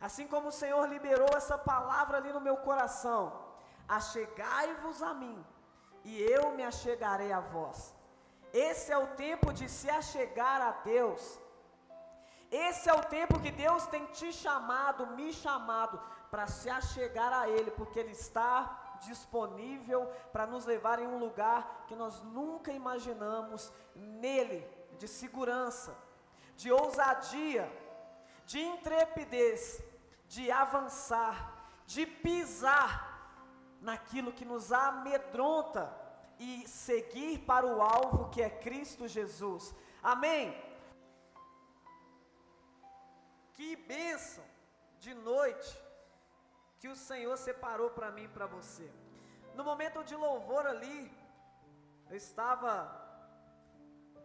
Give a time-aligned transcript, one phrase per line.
[0.00, 3.22] Assim como o Senhor liberou essa palavra ali no meu coração,
[3.88, 5.44] achegai-vos a mim,
[6.04, 7.94] e eu me achegarei a vós.
[8.52, 11.38] Esse é o tempo de se achegar a Deus.
[12.50, 17.48] Esse é o tempo que Deus tem te chamado, me chamado, para se achegar a
[17.48, 23.72] Ele, porque Ele está disponível para nos levar em um lugar que nós nunca imaginamos,
[23.94, 24.66] nele,
[24.98, 25.94] de segurança,
[26.60, 27.64] de ousadia,
[28.50, 29.60] de intrepidez,
[30.34, 31.36] de avançar,
[31.92, 32.90] de pisar
[33.88, 35.84] naquilo que nos amedronta
[36.46, 39.74] e seguir para o alvo que é Cristo Jesus.
[40.02, 40.44] Amém?
[43.54, 44.44] Que bênção
[44.98, 45.70] de noite
[46.80, 48.88] que o Senhor separou para mim e para você.
[49.54, 51.00] No momento de louvor ali,
[52.10, 52.72] eu estava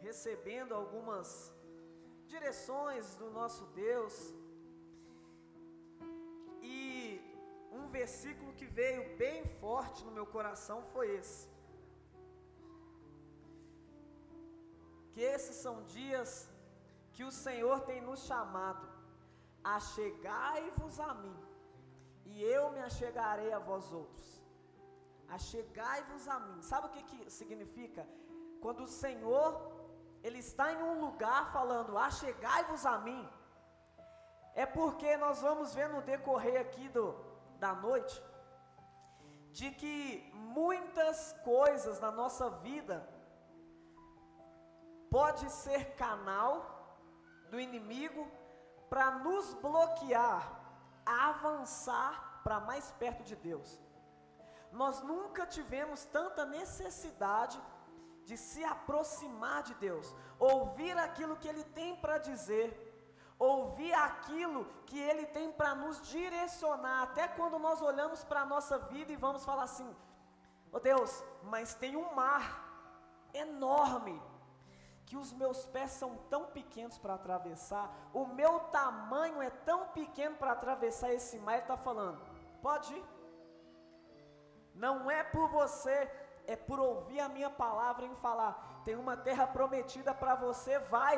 [0.02, 1.28] recebendo algumas
[2.34, 4.16] direções do nosso Deus.
[6.76, 6.78] E
[7.80, 11.42] um versículo que veio bem forte no meu coração foi esse.
[15.14, 16.32] Que esses são dias
[17.14, 18.86] que o Senhor tem nos chamado,
[19.78, 21.38] achegai-vos a mim,
[22.32, 24.30] e eu me achegarei a vós outros.
[25.38, 26.58] Achegai-vos a mim.
[26.72, 28.04] Sabe o que, que significa?
[28.64, 29.50] Quando o Senhor,
[30.24, 33.24] Ele está em um lugar falando, achegai-vos a mim,
[34.56, 37.08] é porque nós vamos ver no decorrer aqui do,
[37.60, 38.16] da noite,
[39.52, 42.98] de que muitas coisas na nossa vida
[45.10, 46.54] pode ser canal
[47.50, 48.24] do inimigo
[48.90, 50.42] para nos bloquear
[51.06, 53.70] a avançar para mais perto de Deus.
[54.72, 57.62] Nós nunca tivemos tanta necessidade
[58.26, 62.68] de se aproximar de Deus, ouvir aquilo que Ele tem para dizer,
[63.38, 68.78] ouvir aquilo que Ele tem para nos direcionar, até quando nós olhamos para a nossa
[68.78, 69.96] vida e vamos falar assim:
[70.72, 72.46] oh Deus, mas tem um mar
[73.34, 74.22] enorme,
[75.06, 80.36] que os meus pés são tão pequenos para atravessar, o meu tamanho é tão pequeno
[80.38, 82.22] para atravessar esse mar, Ele está falando,
[82.62, 83.06] pode ir.
[84.74, 86.10] Não é por você,
[86.48, 91.18] é por ouvir a minha palavra em falar, tem uma terra prometida para você, vai.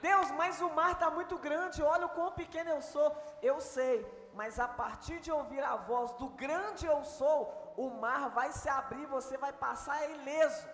[0.00, 3.08] Deus, mas o mar está muito grande, olha o quão pequeno eu sou.
[3.40, 3.96] Eu sei,
[4.34, 7.40] mas a partir de ouvir a voz do grande eu sou,
[7.76, 10.66] o mar vai se abrir, você vai passar ileso.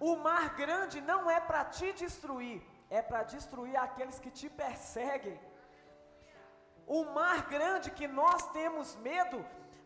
[0.00, 5.38] O mar grande não é para te destruir, é para destruir aqueles que te perseguem.
[6.86, 9.38] O mar grande que nós temos medo,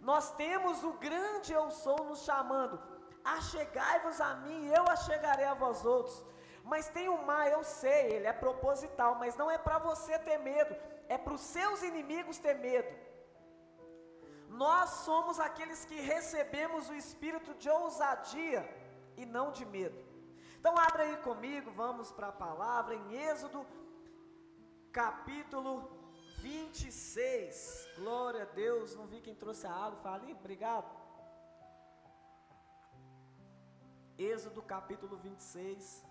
[0.08, 2.76] nós temos o grande eu sou nos chamando.
[3.36, 6.16] Achegai-vos a mim, eu achegarei a vós outros.
[6.62, 10.38] Mas tem o mar, eu sei, ele é proposital, mas não é para você ter
[10.38, 10.76] medo,
[11.08, 12.92] é para os seus inimigos ter medo.
[14.48, 18.62] Nós somos aqueles que recebemos o espírito de ousadia
[19.16, 19.98] e não de medo.
[20.58, 23.66] Então abre aí comigo, vamos para a palavra em Êxodo,
[24.92, 25.95] capítulo
[26.46, 27.88] 26.
[27.96, 30.90] Glória a Deus, não vi quem trouxe a água, falei, obrigado.
[34.16, 36.04] Êxodo capítulo 26.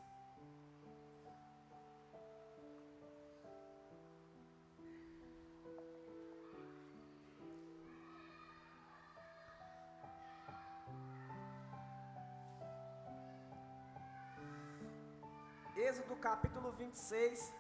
[15.87, 17.53] Êxodo capítulo 26,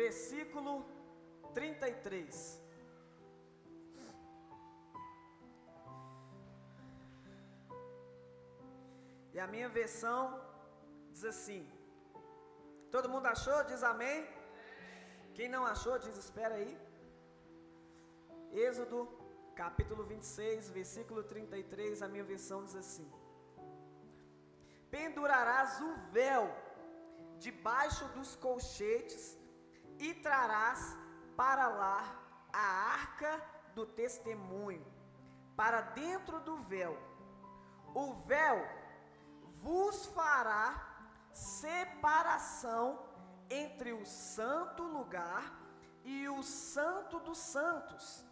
[0.00, 0.95] versículo
[1.56, 2.60] 33.
[9.34, 10.18] E a minha versão
[11.12, 11.62] diz assim:
[12.94, 13.58] Todo mundo achou?
[13.70, 14.18] Diz amém.
[15.36, 16.74] Quem não achou, diz espera aí.
[18.66, 18.98] Êxodo
[19.62, 23.08] capítulo 26, versículo 33, a minha versão diz assim:
[24.96, 26.44] Pendurarás o véu
[27.48, 29.24] debaixo dos colchetes
[30.06, 30.84] e trarás
[31.36, 32.16] para lá
[32.52, 33.42] a arca
[33.74, 34.84] do testemunho,
[35.54, 36.96] para dentro do véu.
[37.94, 38.66] O véu
[39.62, 40.82] vos fará
[41.32, 42.98] separação
[43.50, 45.52] entre o santo lugar
[46.04, 48.24] e o santo dos santos.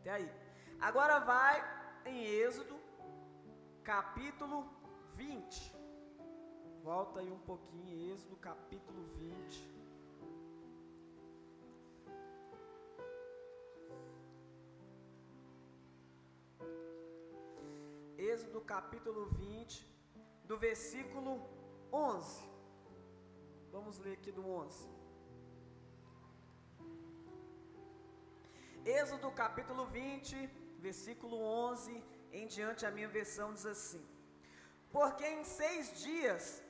[0.00, 0.44] Até aí.
[0.80, 1.62] Agora vai
[2.04, 2.76] em Êxodo,
[3.82, 4.68] capítulo
[5.14, 5.74] 20.
[6.82, 9.73] Volta aí um pouquinho, Êxodo capítulo 20.
[18.16, 19.86] Êxodo capítulo 20,
[20.44, 21.32] do versículo
[21.92, 22.42] 11.
[23.72, 24.88] Vamos ler aqui do 11.
[28.84, 30.46] Êxodo capítulo 20,
[30.78, 32.02] versículo 11
[32.38, 34.04] em diante, a minha versão diz assim:
[34.90, 36.62] Porque em seis dias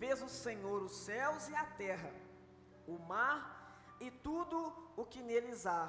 [0.00, 2.12] fez o Senhor os céus e a terra,
[2.86, 3.38] o mar
[4.00, 4.58] e tudo
[4.96, 5.84] o que neles há,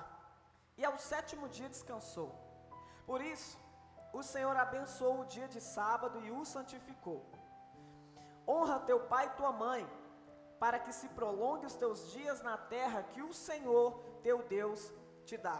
[0.77, 2.46] e ao sétimo dia descansou.
[3.07, 3.57] Por isso,
[4.11, 7.21] o Senhor abençoou o dia de sábado e o santificou.
[8.45, 9.83] Honra teu pai e tua mãe,
[10.59, 14.91] para que se prolongue os teus dias na terra que o Senhor teu Deus
[15.25, 15.59] te dá.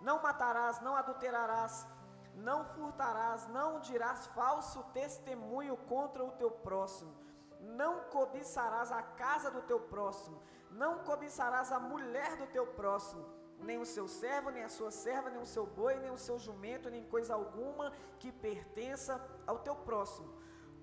[0.00, 1.86] Não matarás, não adulterarás,
[2.34, 7.14] não furtarás, não dirás falso testemunho contra o teu próximo,
[7.60, 13.24] não cobiçarás a casa do teu próximo, não cobiçarás a mulher do teu próximo,
[13.64, 16.38] nem o seu servo, nem a sua serva, nem o seu boi, nem o seu
[16.38, 20.32] jumento, nem coisa alguma que pertença ao teu próximo.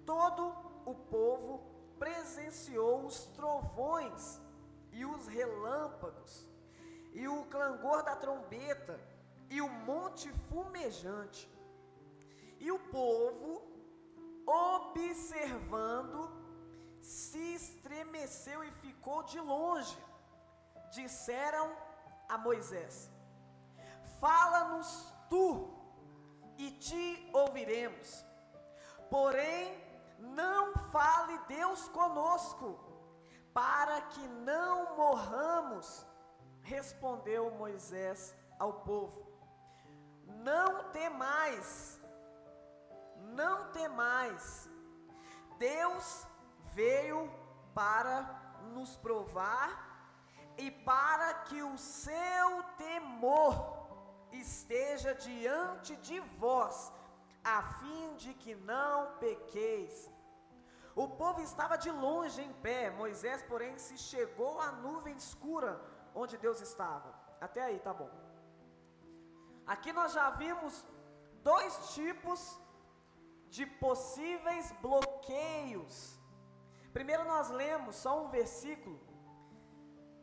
[0.06, 0.44] Todo
[0.86, 1.52] o povo
[2.00, 4.42] presenciou os trovões
[4.92, 6.48] e os relâmpagos,
[7.14, 9.00] e o clangor da trombeta,
[9.50, 11.50] e o monte fumejante.
[12.60, 13.50] E o povo,
[14.46, 16.20] observando,
[17.02, 19.98] se estremeceu e ficou de longe.
[20.92, 21.68] Disseram
[22.32, 23.12] a Moisés:
[24.20, 25.46] Fala-nos tu,
[26.58, 28.26] e te ouviremos.
[29.10, 29.78] Porém,
[30.20, 32.80] não fale Deus conosco,
[33.54, 36.06] para que não morramos.
[36.62, 39.28] Respondeu Moisés ao povo:
[40.50, 42.00] Não temais,
[43.40, 44.70] não temais.
[45.58, 46.26] Deus
[46.74, 47.30] veio
[47.74, 48.16] para
[48.74, 49.91] nos provar
[50.66, 53.54] e para que o seu temor
[54.32, 56.76] esteja diante de vós,
[57.44, 59.94] a fim de que não pequeis.
[61.04, 65.72] O povo estava de longe em pé, Moisés, porém, se chegou à nuvem escura
[66.14, 67.12] onde Deus estava.
[67.48, 68.12] Até aí, tá bom.
[69.66, 70.86] Aqui nós já vimos
[71.52, 72.40] dois tipos
[73.50, 75.96] de possíveis bloqueios.
[76.94, 79.11] Primeiro, nós lemos só um versículo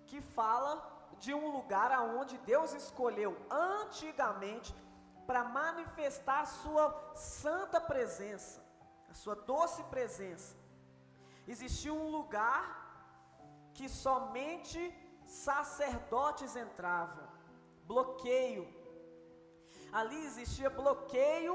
[0.08, 0.72] que fala
[1.18, 4.74] de um lugar aonde Deus escolheu antigamente
[5.26, 6.84] para manifestar a sua
[7.14, 8.64] santa presença,
[9.10, 10.56] a sua doce presença.
[11.46, 12.62] Existia um lugar
[13.74, 14.80] que somente
[15.24, 17.26] sacerdotes entravam,
[17.84, 18.66] bloqueio.
[19.92, 21.54] Ali existia bloqueio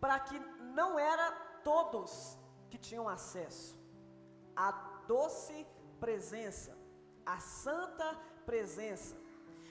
[0.00, 0.38] para que
[0.78, 1.30] não era
[1.64, 2.38] todos
[2.70, 3.76] que tinham acesso
[4.54, 4.70] à
[5.06, 5.66] doce
[5.98, 6.77] presença
[7.34, 8.08] a santa
[8.46, 9.14] presença.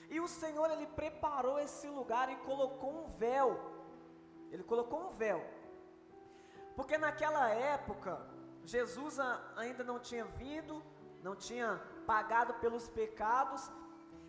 [0.08, 3.50] E o Senhor ele preparou esse lugar e colocou um véu.
[4.52, 5.40] Ele colocou um véu.
[6.76, 8.12] Porque naquela época
[8.64, 9.18] Jesus
[9.56, 10.82] ainda não tinha vindo,
[11.22, 11.70] não tinha
[12.06, 13.62] pagado pelos pecados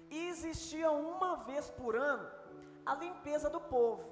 [0.10, 2.28] e existia uma vez por ano
[2.86, 4.04] a limpeza do povo.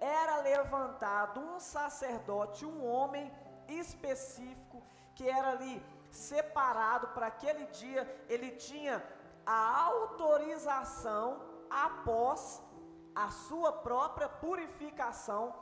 [0.00, 3.32] Era levantado um sacerdote, um homem
[3.68, 4.82] específico
[5.14, 5.76] que era ali
[6.10, 9.02] separado para aquele dia, ele tinha
[9.44, 11.40] a autorização
[11.70, 12.62] após
[13.14, 15.54] a sua própria purificação,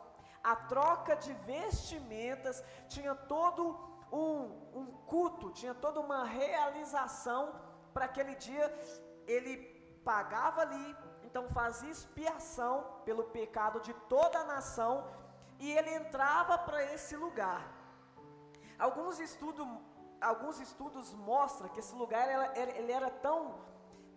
[0.42, 3.62] a troca de vestimentas, tinha todo
[4.12, 7.54] um, um culto, tinha toda uma realização
[7.92, 8.66] para aquele dia,
[9.26, 9.56] ele
[10.04, 15.06] pagava ali, então fazia expiação pelo pecado de toda a nação
[15.58, 17.62] e ele entrava para esse lugar.
[18.78, 19.66] Alguns estudos
[20.20, 23.60] alguns estudos mostram que esse lugar ele era tão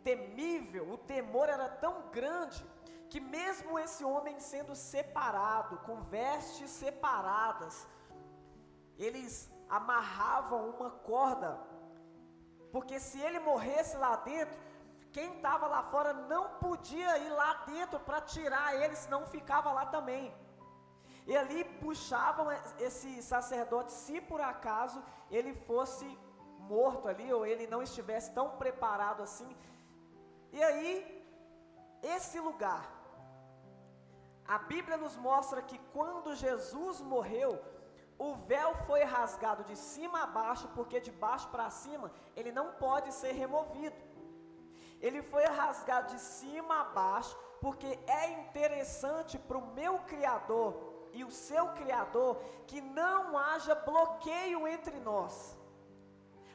[0.04, 2.66] temível, o temor era tão grande,
[3.10, 7.88] que mesmo esse homem sendo separado, com vestes separadas,
[8.98, 11.60] eles amarravam uma corda,
[12.72, 14.58] porque se ele morresse lá dentro,
[15.12, 19.86] quem estava lá fora não podia ir lá dentro para tirar ele, senão ficava lá
[19.88, 20.34] também.
[21.32, 22.48] E ali puxavam
[22.86, 26.08] esse sacerdote, se por acaso ele fosse
[26.74, 29.52] morto ali, ou ele não estivesse tão preparado assim.
[30.58, 30.92] E aí,
[32.16, 32.84] esse lugar,
[34.56, 37.52] a Bíblia nos mostra que quando Jesus morreu,
[38.18, 42.68] o véu foi rasgado de cima a baixo, porque de baixo para cima ele não
[42.86, 44.02] pode ser removido.
[45.00, 51.24] Ele foi rasgado de cima a baixo, porque é interessante para o meu Criador e
[51.24, 52.38] o seu Criador
[52.68, 55.58] que não haja bloqueio entre nós.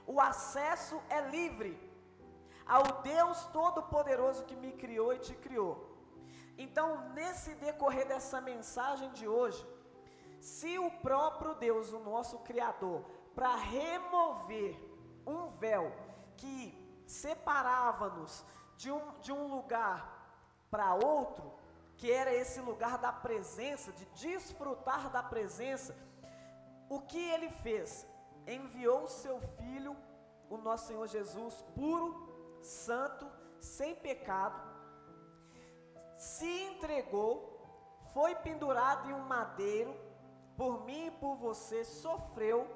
[0.07, 1.73] O acesso é livre
[2.67, 5.95] ao Deus Todo-Poderoso que me criou e te criou.
[6.57, 9.67] Então, nesse decorrer dessa mensagem de hoje,
[10.41, 13.03] se o próprio Deus, o nosso Criador,
[13.35, 14.79] para remover
[15.27, 15.93] um véu
[16.37, 16.59] que
[17.07, 18.45] separava-nos
[18.77, 19.99] de um, de um lugar
[20.71, 21.53] para outro,
[21.97, 25.97] que era esse lugar da presença, de desfrutar da presença,
[26.89, 28.07] o que ele fez?
[28.47, 29.97] Enviou o seu filho,
[30.51, 33.27] o nosso Senhor Jesus, puro, santo,
[33.61, 34.61] sem pecado,
[36.17, 37.35] se entregou,
[38.13, 39.95] foi pendurado em um madeiro,
[40.57, 42.69] por mim e por você, sofreu,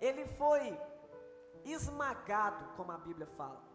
[0.00, 0.78] ele foi
[1.64, 3.71] esmagado, como a Bíblia fala.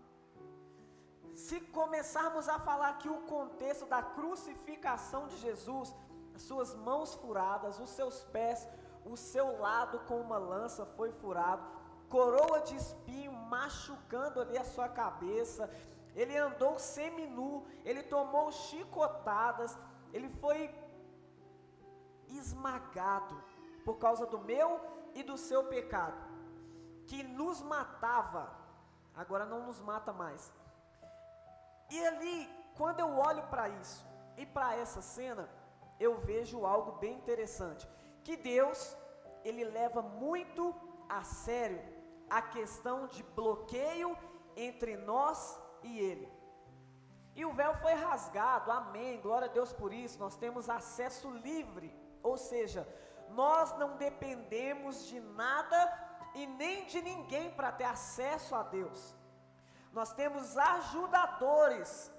[1.35, 5.93] Se começarmos a falar aqui o contexto da crucificação de Jesus,
[6.35, 8.67] as suas mãos furadas, os seus pés,
[9.05, 11.63] o seu lado com uma lança foi furado,
[12.09, 15.69] coroa de espinho machucando ali a sua cabeça,
[16.15, 19.77] ele andou seminu, ele tomou chicotadas,
[20.11, 20.73] ele foi
[22.27, 23.35] esmagado
[23.85, 24.81] por causa do meu
[25.13, 26.17] e do seu pecado,
[27.05, 28.51] que nos matava,
[29.15, 30.51] agora não nos mata mais.
[31.89, 35.49] E ali, quando eu olho para isso e para essa cena,
[35.99, 37.87] eu vejo algo bem interessante,
[38.23, 38.95] que Deus,
[39.43, 40.75] ele leva muito
[41.09, 41.81] a sério
[42.29, 44.15] a questão de bloqueio
[44.55, 46.29] entre nós e ele.
[47.35, 51.93] E o véu foi rasgado, amém, glória a Deus por isso, nós temos acesso livre,
[52.21, 52.87] ou seja,
[53.29, 55.79] nós não dependemos de nada
[56.33, 59.15] e nem de ninguém para ter acesso a Deus.
[59.91, 62.11] Nós temos ajudadores,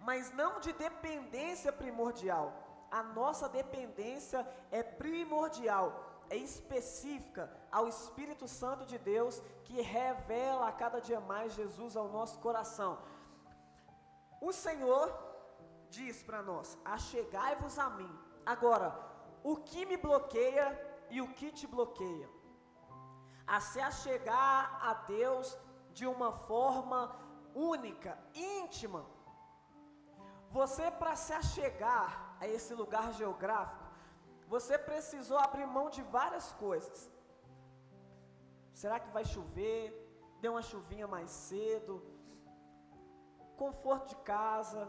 [0.00, 2.52] mas não de dependência primordial.
[2.90, 10.72] A nossa dependência é primordial, é específica ao Espírito Santo de Deus que revela a
[10.72, 12.98] cada dia mais Jesus ao nosso coração.
[14.40, 15.12] O Senhor
[15.90, 18.18] diz para nós: achegai-vos a mim.
[18.46, 18.98] Agora,
[19.42, 20.66] o que me bloqueia
[21.10, 22.28] e o que te bloqueia?
[23.46, 25.56] A se achegar a Deus
[25.98, 27.00] de uma forma
[27.54, 29.02] única, íntima.
[30.58, 33.86] Você, para se achegar a esse lugar geográfico,
[34.54, 36.98] você precisou abrir mão de várias coisas.
[38.82, 39.82] Será que vai chover?
[40.42, 41.94] Deu uma chuvinha mais cedo?
[43.58, 44.80] conforto de casa.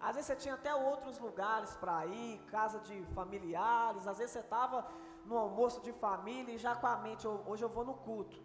[0.00, 4.06] Às vezes você tinha até outros lugares para ir, casa de familiares.
[4.06, 4.78] Às vezes você estava
[5.24, 8.36] no almoço de família e já com a mente, hoje eu vou no culto.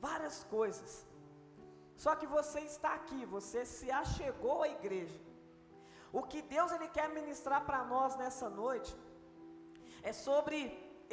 [0.00, 1.09] Várias coisas.
[2.02, 5.18] Só que você está aqui, você se achegou à igreja.
[6.18, 8.92] O que Deus ele quer ministrar para nós nessa noite
[10.10, 10.58] é sobre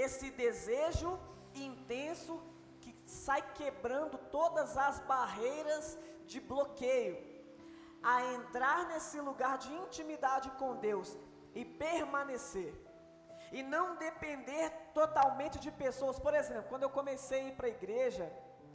[0.05, 1.11] esse desejo
[1.69, 2.35] intenso
[2.81, 5.85] que sai quebrando todas as barreiras
[6.31, 7.17] de bloqueio
[8.13, 11.09] a entrar nesse lugar de intimidade com Deus
[11.53, 12.73] e permanecer.
[13.51, 16.17] E não depender totalmente de pessoas.
[16.25, 18.25] Por exemplo, quando eu comecei a ir para a igreja,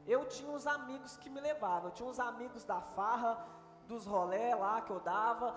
[0.06, 1.90] eu tinha uns amigos que me levavam.
[1.90, 3.47] Eu tinha uns amigos da farra,
[3.87, 5.54] dos rolé lá que eu dava.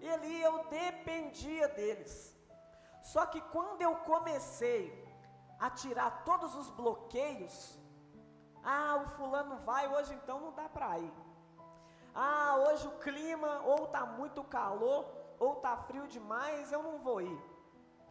[0.00, 2.36] E ali eu dependia deles.
[3.02, 5.06] Só que quando eu comecei
[5.58, 7.78] a tirar todos os bloqueios,
[8.62, 11.12] ah, o fulano vai, hoje então não dá para ir.
[12.14, 15.06] Ah, hoje o clima ou está muito calor
[15.38, 17.40] ou está frio demais, eu não vou ir.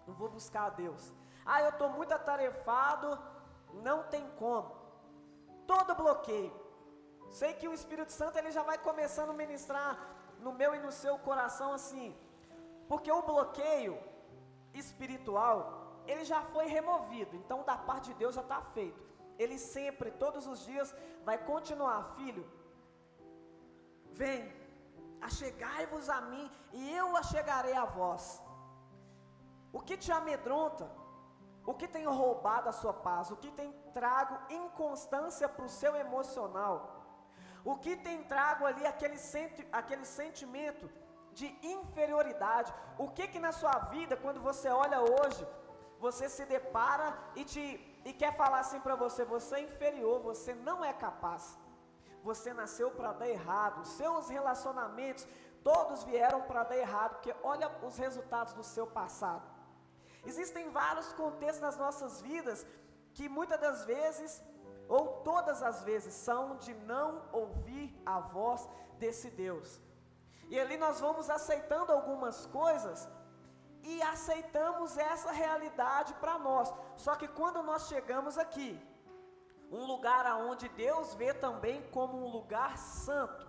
[0.08, 1.14] Eu vou buscar a Deus.
[1.46, 3.20] Ah, eu estou muito atarefado,
[3.74, 4.77] não tem como.
[5.72, 6.54] Todo bloqueio.
[7.40, 9.92] Sei que o Espírito Santo ele já vai começando a ministrar
[10.46, 12.10] no meu e no seu coração assim,
[12.90, 13.96] porque o bloqueio
[14.82, 15.58] espiritual
[16.12, 17.36] ele já foi removido.
[17.42, 19.02] Então da parte de Deus já está feito.
[19.42, 20.96] Ele sempre, todos os dias,
[21.28, 22.46] vai continuar, filho.
[24.22, 24.42] Vem,
[25.22, 28.42] achegai-vos a mim, e eu achegarei a vós.
[29.72, 30.90] O que te amedronta?
[31.70, 33.30] O que tem roubado a sua paz?
[33.30, 36.76] O que tem trago inconstância para o seu emocional?
[37.72, 40.86] O que tem trago ali aquele, senti aquele sentimento
[41.40, 42.74] de inferioridade?
[42.98, 45.44] O que que na sua vida, quando você olha hoje,
[46.06, 47.66] você se depara e, te,
[48.10, 51.46] e quer falar assim para você: você é inferior, você não é capaz
[52.28, 55.26] você nasceu para dar errado, seus relacionamentos
[55.64, 59.57] todos vieram para dar errado, porque olha os resultados do seu passado.
[60.26, 62.66] Existem vários contextos nas nossas vidas
[63.14, 64.42] que muitas das vezes,
[64.88, 68.68] ou todas as vezes, são de não ouvir a voz
[69.00, 69.80] desse Deus.
[70.50, 73.08] E ali nós vamos aceitando algumas coisas
[73.84, 76.74] e aceitamos essa realidade para nós.
[76.96, 78.80] Só que quando nós chegamos aqui,
[79.72, 83.46] um lugar aonde Deus vê também como um lugar santo,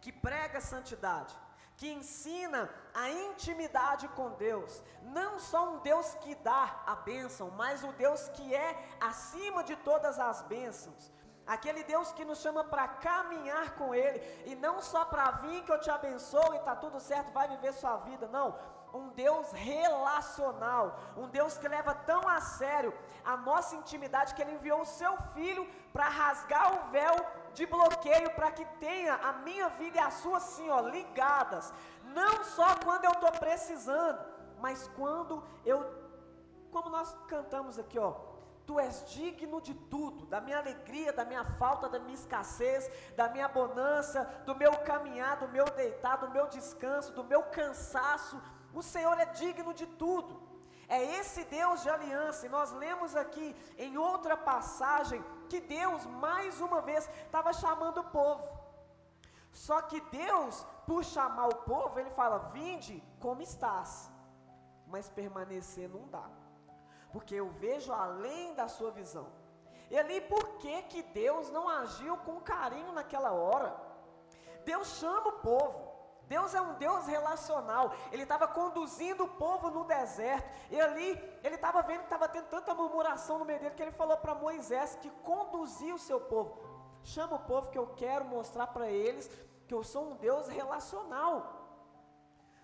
[0.00, 1.34] que prega santidade,
[1.78, 7.84] que ensina a intimidade com Deus, não só um Deus que dá a bênção, mas
[7.84, 11.12] o Deus que é acima de todas as bênçãos,
[11.48, 15.72] Aquele Deus que nos chama para caminhar com Ele, e não só para vir que
[15.72, 18.54] eu te abençoo e está tudo certo, vai viver sua vida, não.
[18.92, 22.92] Um Deus relacional, um Deus que leva tão a sério
[23.24, 27.14] a nossa intimidade que Ele enviou o seu Filho para rasgar o véu
[27.54, 31.72] de bloqueio para que tenha a minha vida e a sua sim, ó, ligadas.
[32.04, 34.20] Não só quando eu estou precisando,
[34.58, 35.78] mas quando eu,
[36.70, 38.27] como nós cantamos aqui, ó,
[38.68, 43.26] Tu és digno de tudo, da minha alegria, da minha falta, da minha escassez, da
[43.34, 48.36] minha bonança, do meu caminhar, do meu deitar, do meu descanso, do meu cansaço.
[48.74, 50.34] O Senhor é digno de tudo.
[50.86, 56.60] É esse Deus de aliança, e nós lemos aqui em outra passagem que Deus, mais
[56.60, 58.46] uma vez, estava chamando o povo.
[59.50, 64.10] Só que Deus, por chamar o povo, Ele fala: Vinde como estás,
[64.86, 66.28] mas permanecer não dá
[67.12, 69.26] porque eu vejo além da sua visão.
[69.90, 73.74] E ali, por que, que Deus não agiu com carinho naquela hora?
[74.64, 75.88] Deus chama o povo.
[76.26, 77.92] Deus é um Deus relacional.
[78.12, 80.46] Ele estava conduzindo o povo no deserto.
[80.70, 81.10] E ali,
[81.42, 84.34] ele estava vendo que estava tendo tanta murmuração no meio dele que ele falou para
[84.34, 86.58] Moisés que conduzia o seu povo.
[87.02, 89.30] Chama o povo que eu quero mostrar para eles
[89.66, 91.34] que eu sou um Deus relacional.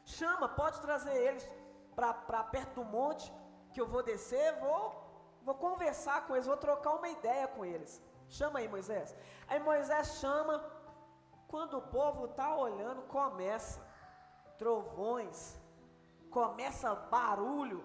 [0.04, 1.48] Chama, pode trazer eles
[1.96, 3.32] para perto do monte
[3.74, 4.82] que eu vou descer, vou,
[5.46, 7.92] vou conversar com eles, vou trocar uma ideia com eles.
[8.28, 9.14] Chama aí, Moisés.
[9.48, 10.54] Aí Moisés chama,
[11.48, 13.80] quando o povo está olhando, começa
[14.62, 15.60] trovões,
[16.30, 17.84] começa barulho.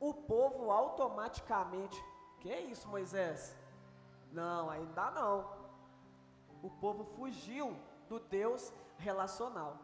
[0.00, 1.98] O povo automaticamente,
[2.40, 3.56] que é isso, Moisés?
[4.30, 5.36] Não, ainda não.
[6.62, 7.76] O povo fugiu
[8.08, 9.76] do Deus relacional.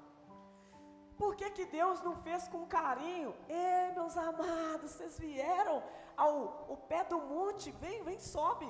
[1.17, 3.35] Por que, que Deus não fez com carinho?
[3.49, 5.83] Ei, meus amados, vocês vieram
[6.17, 8.67] ao, ao pé do monte, vem, vem, sobe.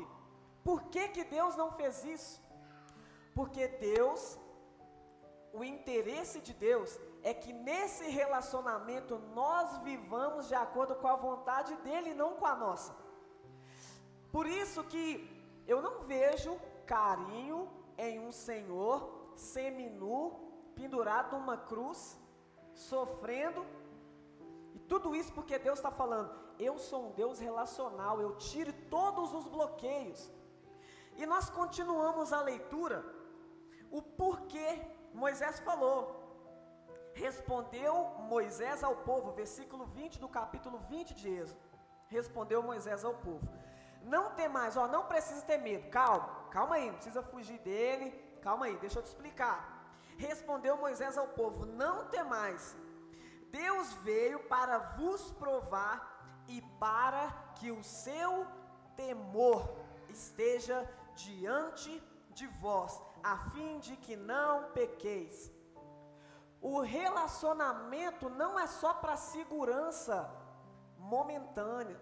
[0.62, 2.42] Por que, que Deus não fez isso?
[3.34, 4.38] Porque Deus,
[5.52, 11.74] o interesse de Deus é que nesse relacionamento nós vivamos de acordo com a vontade
[11.76, 12.94] dele não com a nossa.
[14.30, 15.06] Por isso que
[15.66, 20.32] eu não vejo carinho em um Senhor seminu
[20.74, 22.18] pendurado numa cruz
[22.74, 23.64] sofrendo.
[24.74, 29.32] E tudo isso porque Deus está falando: eu sou um Deus relacional, eu tiro todos
[29.32, 30.30] os bloqueios.
[31.16, 33.04] E nós continuamos a leitura,
[33.90, 34.80] o porquê
[35.12, 36.22] Moisés falou.
[37.14, 37.94] Respondeu
[38.28, 41.60] Moisés ao povo, versículo 20 do capítulo 20 de Êxodo.
[42.08, 43.48] Respondeu Moisés ao povo:
[44.02, 48.10] Não tem mais, ó, não precisa ter medo, calma, calma aí, não precisa fugir dele,
[48.42, 49.73] calma aí, deixa eu te explicar.
[50.16, 52.76] Respondeu Moisés ao povo: Não temais,
[53.50, 58.46] Deus veio para vos provar e para que o seu
[58.96, 59.68] temor
[60.08, 65.52] esteja diante de vós, a fim de que não pequeis.
[66.60, 70.30] O relacionamento não é só para segurança
[70.98, 72.00] momentânea.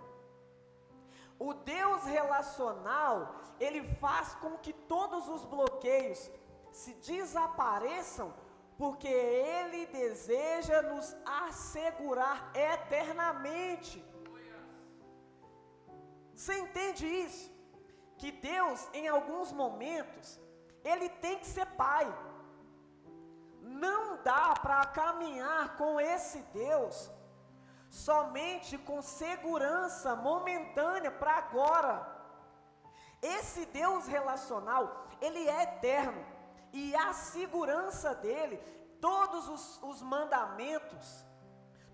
[1.39, 6.31] O Deus relacional, ele faz com que todos os bloqueios
[6.73, 8.33] se desapareçam,
[8.77, 14.05] porque Ele deseja nos assegurar eternamente.
[16.35, 17.53] Você entende isso?
[18.17, 20.41] Que Deus, em alguns momentos,
[20.83, 22.07] Ele tem que ser Pai.
[23.61, 27.11] Não dá para caminhar com esse Deus
[27.93, 31.95] somente com segurança momentânea para agora.
[33.21, 36.32] Esse Deus relacional, ele é eterno
[36.73, 38.57] e a segurança dele,
[39.01, 41.25] todos os, os mandamentos,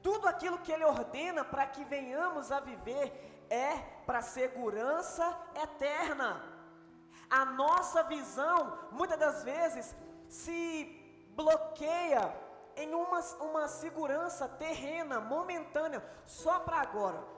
[0.02, 6.42] tudo aquilo que ele ordena para que venhamos a viver é para segurança eterna.
[7.28, 9.94] A nossa visão, muitas das vezes,
[10.28, 12.34] se bloqueia
[12.76, 17.37] em uma, uma segurança terrena, momentânea, só para agora.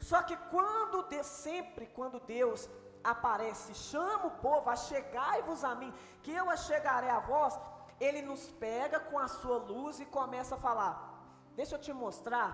[0.00, 2.68] Só que quando, de, sempre quando Deus
[3.02, 7.58] aparece, chama o povo, achegai-vos a mim, que eu achegarei a vós,
[8.00, 10.94] ele nos pega com a sua luz e começa a falar:
[11.54, 12.48] Deixa eu te mostrar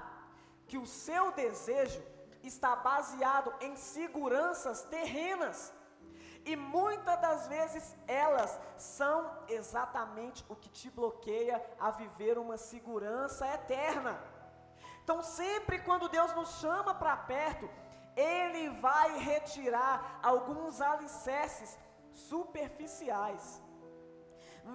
[0.67, 2.03] que o seu desejo
[2.43, 5.73] está baseado em seguranças terrenas.
[6.45, 13.47] E muitas das vezes elas são exatamente o que te bloqueia a viver uma segurança
[13.47, 14.19] eterna.
[15.11, 17.69] Então, sempre quando Deus nos chama para perto,
[18.17, 21.71] ele vai retirar alguns alicerces
[22.13, 23.61] superficiais.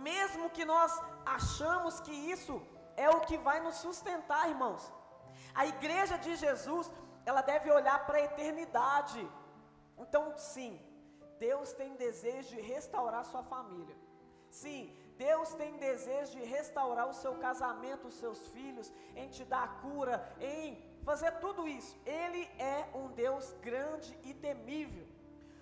[0.10, 0.92] Mesmo que nós
[1.26, 2.62] achamos que isso
[2.98, 4.92] é o que vai nos sustentar, irmãos.
[5.62, 6.92] A igreja de Jesus,
[7.26, 9.26] ela deve olhar para a eternidade.
[9.98, 10.74] Então, sim,
[11.40, 13.96] Deus tem desejo de restaurar sua família.
[14.50, 19.82] Sim, Deus tem desejo de restaurar o seu casamento, os seus filhos, em te dar
[19.82, 21.98] cura, em fazer tudo isso.
[22.06, 25.06] Ele é um Deus grande e temível.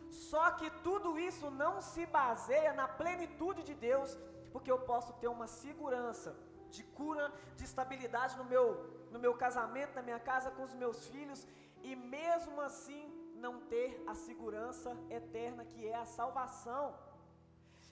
[0.09, 4.17] Só que tudo isso não se baseia na plenitude de Deus,
[4.51, 6.35] porque eu posso ter uma segurança
[6.69, 8.65] de cura, de estabilidade no meu,
[9.11, 11.47] no meu casamento, na minha casa, com os meus filhos,
[11.81, 13.03] e mesmo assim
[13.35, 16.85] não ter a segurança eterna que é a salvação.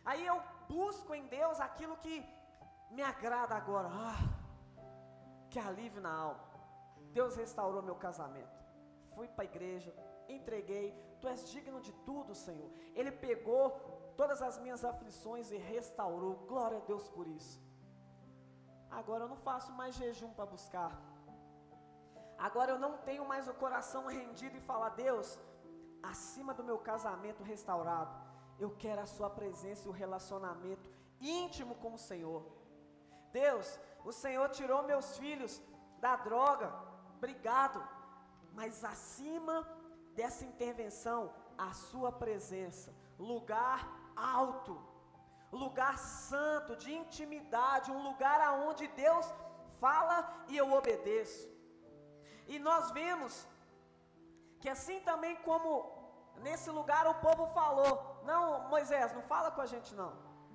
[0.03, 0.41] Aí eu
[0.71, 2.15] busco em Deus aquilo que
[2.95, 3.89] me agrada agora.
[4.09, 4.21] Ah,
[5.51, 6.45] que alívio na alma.
[7.17, 8.57] Deus restaurou meu casamento.
[9.15, 9.91] Fui para a igreja,
[10.37, 10.87] entreguei.
[11.19, 12.69] Tu és digno de tudo, Senhor.
[12.99, 13.63] Ele pegou
[14.21, 16.33] todas as minhas aflições e restaurou.
[16.51, 17.57] Glória a Deus por isso.
[18.99, 20.93] Agora eu não faço mais jejum para buscar.
[22.47, 25.27] Agora eu não tenho mais o coração rendido e falar, Deus,
[26.11, 28.13] acima do meu casamento restaurado,
[28.63, 32.43] eu quero a Sua presença e o relacionamento íntimo com o Senhor.
[33.31, 35.61] Deus, o Senhor tirou meus filhos
[35.99, 36.73] da droga,
[37.17, 37.81] obrigado,
[38.53, 39.55] mas acima
[40.15, 43.79] dessa intervenção, a Sua presença, lugar
[44.15, 44.79] alto,
[45.51, 49.25] lugar santo, de intimidade, um lugar aonde Deus
[49.79, 51.49] fala e eu obedeço.
[52.47, 53.47] E nós vemos
[54.59, 55.69] que assim também como
[56.37, 60.13] nesse lugar o povo falou: Não, Moisés, não fala com a gente não.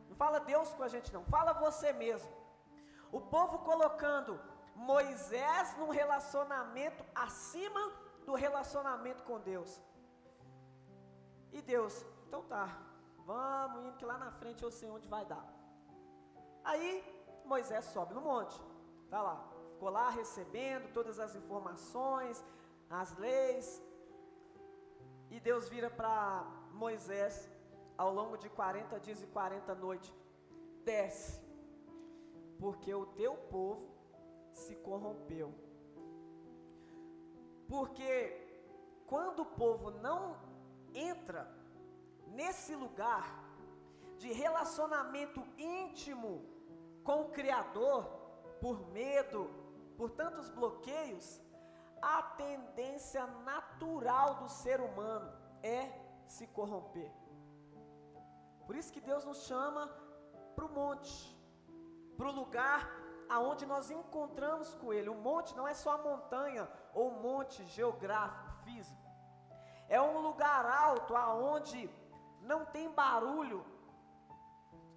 [0.08, 1.24] Não fala Deus com a gente não.
[1.24, 2.30] Fala você mesmo.
[3.12, 4.38] O povo colocando
[4.74, 7.92] Moisés num relacionamento acima
[8.26, 9.80] do relacionamento com Deus.
[11.52, 12.68] E Deus, então tá,
[13.24, 15.46] vamos indo que lá na frente eu sei onde vai dar.
[16.64, 16.90] Aí
[17.44, 18.60] Moisés sobe no monte,
[19.08, 19.36] tá lá,
[19.72, 22.44] ficou lá recebendo todas as informações,
[22.90, 23.82] as leis.
[25.30, 27.48] E Deus vira para Moisés
[27.96, 30.12] ao longo de 40 dias e 40 noites:
[30.84, 31.40] desce,
[32.58, 33.88] porque o teu povo
[34.52, 35.52] se corrompeu.
[37.68, 38.14] Porque
[39.06, 40.36] quando o povo não
[40.94, 41.50] entra
[42.28, 43.44] nesse lugar
[44.18, 46.44] de relacionamento íntimo
[47.04, 48.04] com o Criador,
[48.60, 49.50] por medo,
[49.96, 51.40] por tantos bloqueios,
[52.00, 55.30] a tendência natural do ser humano
[55.62, 55.90] é
[56.26, 57.12] se corromper.
[58.66, 59.82] Por isso que Deus nos chama
[60.54, 61.14] para o monte,
[62.16, 62.80] para o lugar
[63.28, 65.08] aonde nós encontramos com Ele.
[65.08, 69.06] O monte não é só a montanha ou monte geográfico, físico.
[69.88, 71.90] É um lugar alto aonde
[72.42, 73.64] não tem barulho.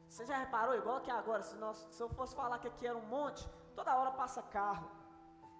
[0.07, 1.43] Você já reparou igual que agora?
[1.43, 4.89] Se, nós, se eu fosse falar que aqui era um monte, toda hora passa carro.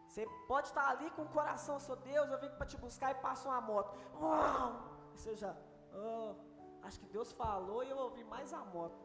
[0.07, 3.15] Você pode estar ali com o coração, sou Deus, eu vim para te buscar e
[3.15, 3.95] passa uma moto.
[4.19, 4.71] Uau!
[5.13, 5.55] Você já,
[5.93, 6.33] oh,
[6.83, 8.99] acho que Deus falou e eu ouvi mais a moto.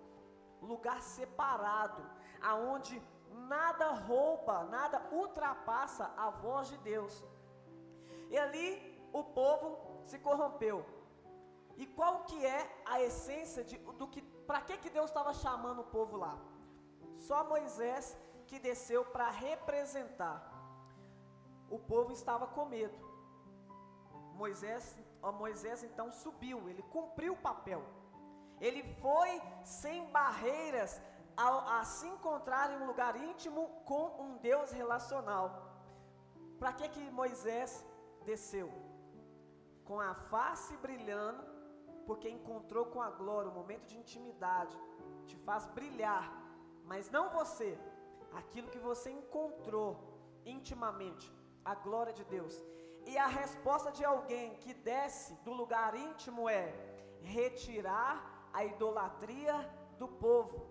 [0.61, 2.03] Lugar separado,
[2.41, 3.03] aonde
[3.57, 7.23] nada rouba, nada ultrapassa a voz de Deus.
[8.31, 8.69] E ali
[9.13, 9.69] o povo
[10.07, 10.85] se corrompeu.
[11.77, 15.81] E qual que é a essência de, do que, para que que Deus estava chamando
[15.81, 16.39] o povo lá?
[17.17, 20.39] Só Moisés que desceu para representar.
[21.69, 22.99] O povo estava com medo.
[24.35, 24.97] Moisés,
[25.33, 27.83] Moisés então subiu, ele cumpriu o papel.
[28.61, 31.01] Ele foi sem barreiras
[31.37, 35.47] a, a se encontrar em um lugar íntimo com um Deus relacional.
[36.59, 37.85] Para que que Moisés
[38.25, 38.71] desceu?
[39.85, 41.43] Com a face brilhando,
[42.07, 44.79] porque encontrou com a glória, um momento de intimidade,
[45.27, 46.33] te faz brilhar,
[46.85, 47.79] mas não você,
[48.33, 49.91] aquilo que você encontrou
[50.45, 51.33] intimamente,
[51.65, 52.63] a glória de Deus.
[53.07, 56.73] E a resposta de alguém que desce do lugar íntimo é
[57.23, 59.55] retirar a idolatria
[59.99, 60.67] do povo.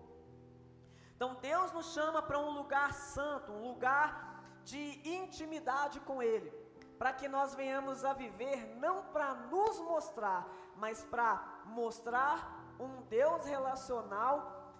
[1.14, 6.50] Então Deus nos chama para um lugar santo, um lugar de intimidade com Ele,
[6.98, 12.36] para que nós venhamos a viver não para nos mostrar, mas para mostrar
[12.78, 14.36] um Deus relacional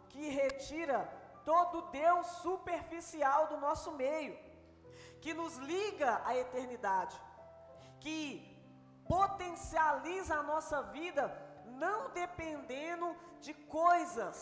[0.09, 0.99] que retira
[1.45, 4.37] todo Deus superficial do nosso meio,
[5.21, 7.21] que nos liga à eternidade,
[8.05, 8.23] que
[9.17, 11.25] potencializa a nossa vida,
[11.85, 13.07] não dependendo
[13.41, 14.37] de coisas,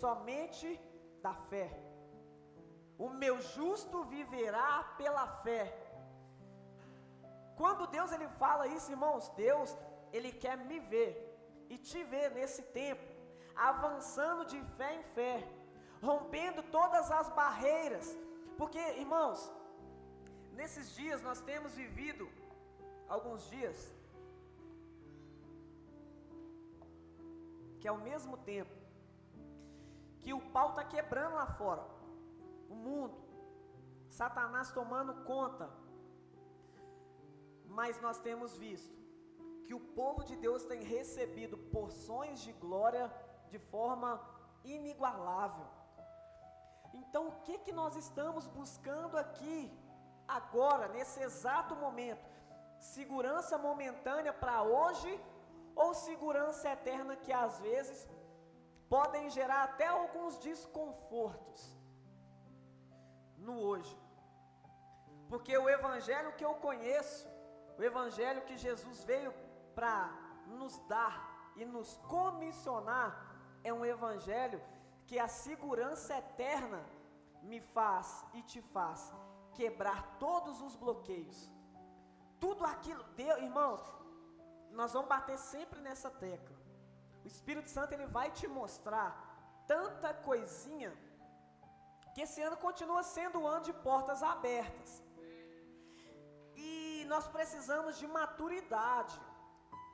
[0.00, 0.68] somente
[1.24, 1.68] da fé.
[3.04, 5.64] O meu justo viverá pela fé.
[7.60, 9.70] Quando Deus ele fala isso, irmãos, Deus
[10.12, 11.12] ele quer me ver
[11.72, 13.06] e te ver nesse tempo,
[13.70, 15.34] avançando de fé em fé,
[16.08, 18.06] rompendo todas as barreiras,
[18.58, 19.40] porque, irmãos,
[20.60, 22.24] nesses dias nós temos vivido
[23.14, 23.78] alguns dias
[27.80, 28.76] que ao mesmo tempo
[30.22, 31.84] que o pau está quebrando lá fora,
[32.68, 33.16] o mundo,
[34.20, 35.66] Satanás tomando conta,
[37.78, 38.94] mas nós temos visto
[39.64, 43.04] que o povo de Deus tem recebido porções de glória
[43.52, 44.10] de forma
[44.76, 45.66] inigualável.
[47.00, 49.58] Então, o que que nós estamos buscando aqui
[50.38, 52.29] agora, nesse exato momento?
[52.80, 55.12] Segurança momentânea para hoje
[55.76, 58.08] ou segurança eterna que às vezes
[58.88, 61.62] podem gerar até alguns desconfortos
[63.36, 63.96] no hoje?
[65.28, 67.28] Porque o evangelho que eu conheço,
[67.78, 69.32] o evangelho que Jesus veio
[69.74, 70.10] para
[70.46, 73.10] nos dar e nos comissionar,
[73.62, 74.60] é um evangelho
[75.06, 76.82] que a segurança eterna
[77.42, 79.12] me faz e te faz
[79.52, 81.59] quebrar todos os bloqueios.
[82.44, 83.82] Tudo aquilo, Deus, irmãos,
[84.78, 86.56] nós vamos bater sempre nessa tecla.
[87.24, 89.10] O Espírito Santo ele vai te mostrar
[89.66, 90.92] tanta coisinha
[92.14, 94.90] que esse ano continua sendo o ano de portas abertas.
[96.56, 99.18] E nós precisamos de maturidade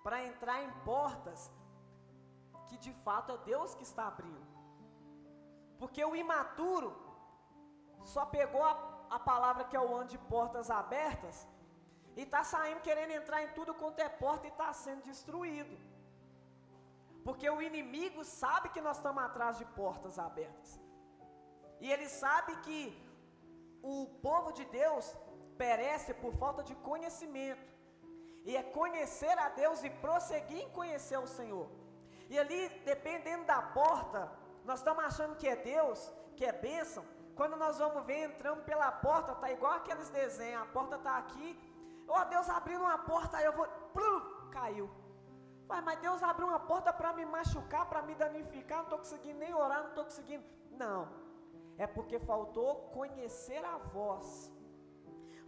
[0.04, 1.50] para entrar em portas
[2.68, 4.46] que de fato é Deus que está abrindo.
[5.80, 6.90] Porque o imaturo
[8.14, 8.72] só pegou a,
[9.10, 11.46] a palavra que é o ano de portas abertas
[12.16, 15.76] e está saindo querendo entrar em tudo quanto é porta e está sendo destruído.
[17.26, 20.70] Porque o inimigo sabe que nós estamos atrás de portas abertas.
[21.84, 22.80] E ele sabe que
[23.82, 25.06] o povo de Deus
[25.62, 27.66] perece por falta de conhecimento.
[28.48, 31.68] E é conhecer a Deus e prosseguir em conhecer o Senhor.
[32.30, 34.20] E ali, dependendo da porta,
[34.64, 36.00] nós estamos achando que é Deus,
[36.36, 37.04] que é bênção.
[37.38, 41.48] Quando nós vamos ver entrando pela porta, tá igual aqueles desenhos, a porta está aqui.
[42.08, 43.66] Ó, oh, Deus abrindo uma porta, aí eu vou.
[43.94, 44.88] Plum, caiu.
[45.68, 49.38] Mas, mas Deus abriu uma porta para me machucar, para me danificar, não estou conseguindo
[49.38, 50.44] nem orar, não estou conseguindo.
[50.70, 51.08] Não.
[51.78, 54.52] É porque faltou conhecer a voz.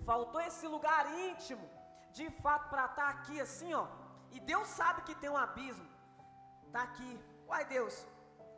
[0.05, 1.68] Faltou esse lugar íntimo,
[2.12, 3.87] de fato, para estar tá aqui assim, ó.
[4.31, 5.88] E Deus sabe que tem um abismo.
[6.66, 7.21] Está aqui.
[7.47, 8.07] Uai, Deus,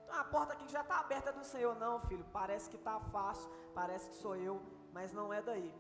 [0.09, 1.77] a porta aqui já está aberta do Senhor.
[1.77, 4.61] Não, filho, parece que está fácil, parece que sou eu,
[4.93, 5.73] mas não é daí.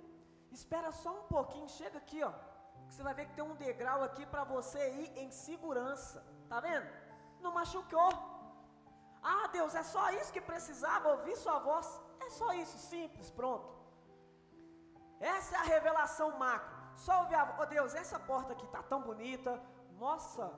[0.58, 2.32] Espera só um pouquinho, chega aqui, ó.
[2.86, 6.24] Que você vai ver que tem um degrau aqui para você ir em segurança.
[6.48, 6.88] Tá vendo?
[7.40, 8.10] Não machucou.
[9.22, 11.88] Ah, Deus, é só isso que precisava ouvir sua voz.
[12.26, 13.68] É só isso, simples, pronto.
[15.20, 16.76] Essa é a revelação macro.
[16.96, 17.58] Só ouvir a voz.
[17.60, 19.60] Oh, Deus, essa porta aqui tá tão bonita.
[19.98, 20.50] Nossa,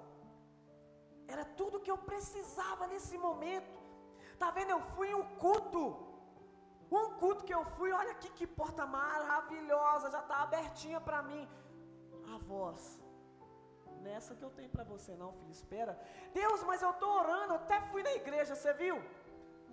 [1.26, 3.81] era tudo que eu precisava nesse momento.
[4.38, 4.70] Tá vendo?
[4.70, 6.12] Eu fui em um culto.
[7.00, 11.44] Um culto que eu fui, olha aqui que porta maravilhosa, já está abertinha para mim.
[12.35, 12.83] A voz.
[14.07, 15.92] Nessa que eu tenho para você não, filho, espera.
[16.40, 18.96] Deus, mas eu estou orando, até fui na igreja, você viu?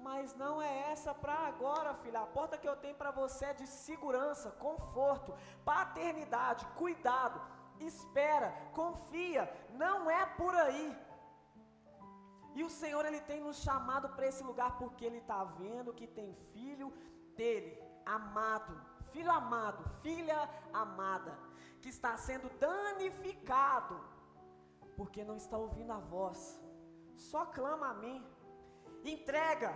[0.08, 2.22] Mas não é essa para agora, filha.
[2.22, 5.34] A porta que eu tenho para você é de segurança, conforto,
[5.66, 7.42] paternidade, cuidado.
[7.92, 9.44] Espera, confia,
[9.84, 10.90] não é por aí.
[12.58, 16.08] E o Senhor ele tem nos chamado para esse lugar porque ele está vendo que
[16.08, 16.88] tem filho
[17.40, 17.72] dele,
[18.18, 18.74] amado,
[19.12, 20.40] filho amado, filha
[20.86, 21.34] amada,
[21.82, 23.96] que está sendo danificado
[24.98, 26.40] porque não está ouvindo a voz.
[27.30, 28.20] Só clama a mim.
[29.16, 29.72] Entrega.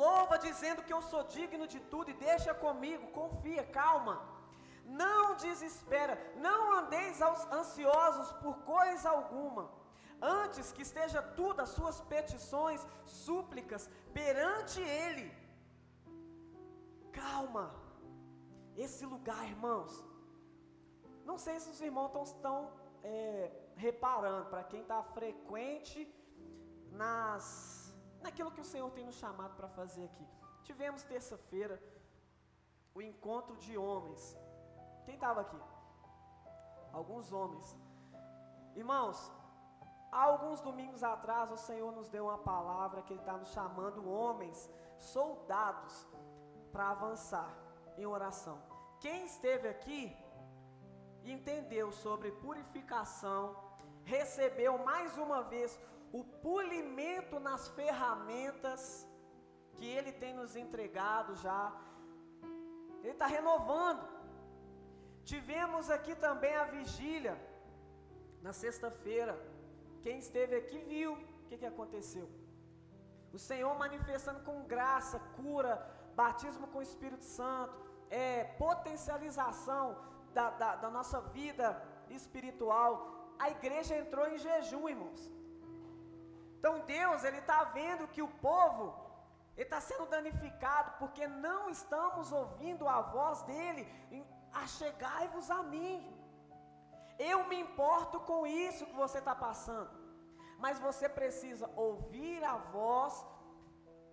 [0.00, 4.16] Louva dizendo que eu sou digno de tudo e deixa comigo, confia, calma.
[5.02, 6.14] Não desespera,
[6.46, 7.18] não andeis
[7.60, 9.64] ansiosos por coisa alguma
[10.20, 15.26] Antes que esteja tudo as suas petições, súplicas perante Ele.
[17.20, 17.66] Calma.
[18.84, 19.92] Esse lugar, irmãos.
[21.28, 22.56] Não sei se os irmãos estão
[23.02, 23.16] é,
[23.84, 26.00] reparando, para quem está frequente
[27.00, 27.92] nas,
[28.24, 30.26] naquilo que o Senhor tem nos chamado para fazer aqui.
[30.68, 31.76] Tivemos terça-feira
[32.94, 34.22] o encontro de homens.
[35.04, 35.60] Quem estava aqui?
[37.00, 37.66] Alguns homens.
[38.82, 39.18] Irmãos,
[40.10, 44.08] Há alguns domingos atrás, o Senhor nos deu uma palavra que Ele está nos chamando
[44.08, 46.06] homens, soldados,
[46.78, 47.50] para avançar
[48.00, 48.56] em oração.
[49.04, 50.16] Quem esteve aqui
[51.34, 53.40] entendeu sobre purificação,
[54.04, 55.76] recebeu mais uma vez
[56.18, 58.80] o polimento nas ferramentas
[59.74, 61.64] que Ele tem nos entregado já.
[63.02, 64.06] Ele está renovando.
[65.24, 67.36] Tivemos aqui também a vigília
[68.40, 69.34] na sexta-feira.
[70.00, 72.30] Quem esteve aqui viu o que, que aconteceu.
[73.32, 77.74] O Senhor manifestando com graça, cura, batismo com o Espírito Santo,
[78.10, 79.84] é, potencialização
[80.36, 81.66] da, da, da nossa vida
[82.18, 82.92] espiritual.
[83.44, 85.22] A igreja entrou em jejum, irmãos.
[86.58, 88.86] Então Deus, Ele está vendo que o povo
[89.64, 93.82] está sendo danificado porque não estamos ouvindo a voz dele.
[94.64, 95.96] Achegai-vos a mim.
[97.30, 99.90] Eu me importo com isso que você está passando.
[100.64, 103.14] Mas você precisa ouvir a voz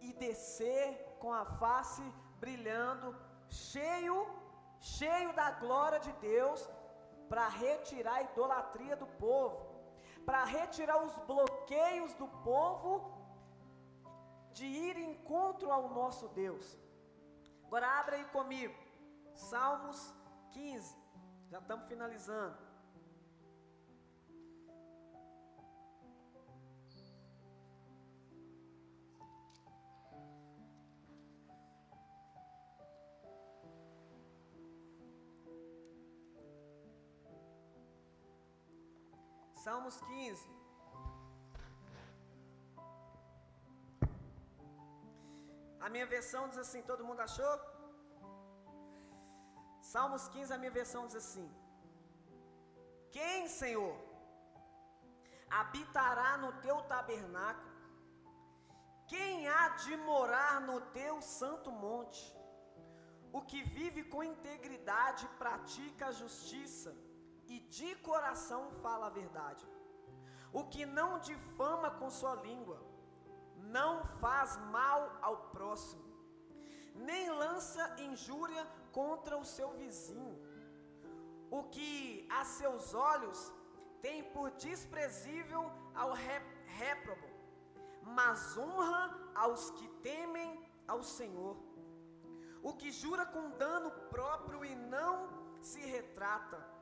[0.01, 0.87] e descer
[1.19, 2.03] com a face
[2.39, 3.15] brilhando,
[3.49, 4.27] cheio,
[4.79, 6.69] cheio da glória de Deus,
[7.29, 9.57] para retirar a idolatria do povo,
[10.25, 12.93] para retirar os bloqueios do povo
[14.53, 16.77] de ir encontro ao nosso Deus.
[17.65, 18.75] Agora abra aí comigo,
[19.33, 20.13] Salmos
[20.51, 20.95] 15,
[21.49, 22.64] já estamos finalizando.
[39.65, 40.47] Salmos 15.
[45.85, 47.53] A minha versão diz assim: todo mundo achou?
[49.93, 51.47] Salmos 15, a minha versão diz assim:
[53.15, 53.95] Quem, Senhor,
[55.61, 57.73] habitará no teu tabernáculo?
[59.13, 62.23] Quem há de morar no teu santo monte?
[63.37, 66.93] O que vive com integridade pratica a justiça
[67.47, 69.65] e de coração fala a verdade.
[70.51, 72.79] O que não difama com sua língua,
[73.57, 76.03] não faz mal ao próximo,
[76.95, 80.39] nem lança injúria contra o seu vizinho.
[81.51, 83.51] O que a seus olhos
[84.01, 86.13] tem por desprezível ao
[86.79, 87.27] réprobo,
[88.01, 89.03] mas honra
[89.35, 90.49] aos que temem
[90.87, 91.57] ao Senhor.
[92.63, 95.29] O que jura com dano próprio e não
[95.61, 96.74] se retrata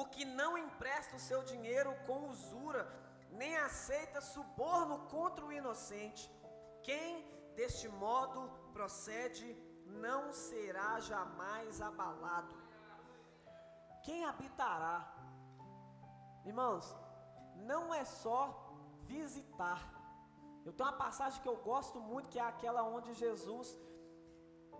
[0.00, 2.82] o que não empresta o seu dinheiro com usura,
[3.40, 6.22] nem aceita suborno contra o inocente.
[6.84, 7.08] Quem
[7.56, 8.40] deste modo
[8.72, 9.46] procede
[10.04, 12.54] não será jamais abalado.
[14.04, 14.96] Quem habitará?
[16.44, 16.86] Irmãos,
[17.56, 18.40] não é só
[19.02, 19.80] visitar.
[20.64, 23.76] Eu tenho uma passagem que eu gosto muito, que é aquela onde Jesus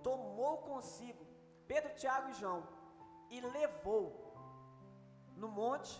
[0.04, 1.26] tomou consigo
[1.66, 2.62] Pedro, Tiago e João
[3.31, 4.28] e levou
[5.42, 5.92] no monte,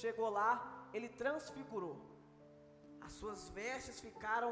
[0.00, 0.52] chegou lá,
[0.92, 1.96] ele transfigurou.
[3.06, 4.50] As suas vestes ficaram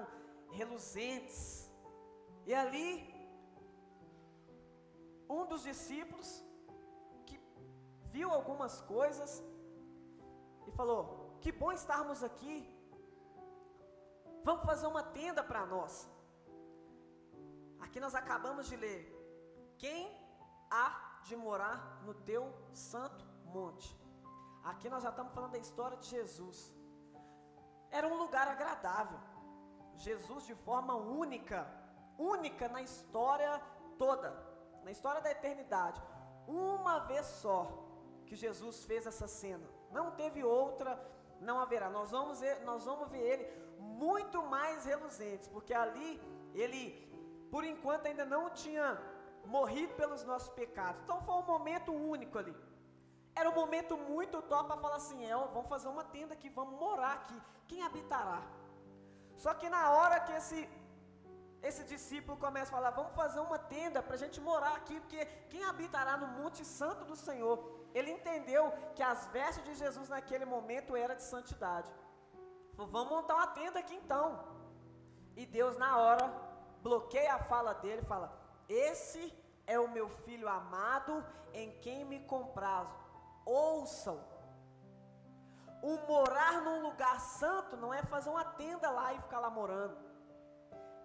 [0.58, 1.70] reluzentes.
[2.46, 2.88] E ali,
[5.28, 6.30] um dos discípulos,
[7.26, 7.38] que
[8.14, 9.30] viu algumas coisas,
[10.66, 11.02] e falou:
[11.42, 12.56] Que bom estarmos aqui.
[14.48, 16.08] Vamos fazer uma tenda para nós.
[17.80, 19.00] Aqui nós acabamos de ler:
[19.76, 20.00] Quem
[20.70, 20.86] há
[21.26, 23.24] de morar no teu santo
[23.56, 24.07] monte?
[24.64, 26.74] Aqui nós já estamos falando da história de Jesus.
[27.90, 29.18] Era um lugar agradável.
[29.96, 31.66] Jesus, de forma única,
[32.18, 33.60] única na história
[33.98, 34.30] toda,
[34.84, 36.00] na história da eternidade,
[36.46, 37.66] uma vez só
[38.26, 39.66] que Jesus fez essa cena.
[39.90, 41.00] Não teve outra,
[41.40, 41.88] não haverá.
[41.90, 46.20] Nós vamos ver, nós vamos ver ele muito mais reluzentes, porque ali
[46.54, 46.82] ele,
[47.50, 49.00] por enquanto, ainda não tinha
[49.44, 51.02] morrido pelos nossos pecados.
[51.02, 52.54] Então foi um momento único ali.
[53.38, 56.76] Era um momento muito top para falar assim: é, vamos fazer uma tenda aqui, vamos
[56.84, 57.38] morar aqui.
[57.68, 58.40] Quem habitará?
[59.42, 60.60] Só que na hora que esse,
[61.68, 65.24] esse discípulo começa a falar: vamos fazer uma tenda para a gente morar aqui, porque
[65.52, 67.56] quem habitará no Monte Santo do Senhor?
[67.94, 68.64] Ele entendeu
[68.96, 71.90] que as vestes de Jesus naquele momento era de santidade.
[72.76, 74.26] Falou, vamos montar uma tenda aqui então.
[75.40, 76.26] E Deus, na hora,
[76.82, 78.28] bloqueia a fala dele e fala:
[78.68, 79.22] Esse
[79.74, 83.07] é o meu filho amado em quem me comprazo
[83.48, 84.18] ouçam.
[85.82, 89.96] O morar num lugar santo não é fazer uma tenda lá e ficar lá morando.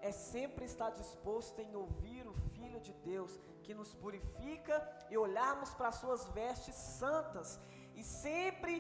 [0.02, 4.76] É sempre estar disposto em ouvir o Filho de Deus, que nos purifica
[5.10, 7.60] e olharmos para as suas vestes santas
[7.96, 8.74] e sempre